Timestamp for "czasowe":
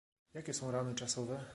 0.95-1.45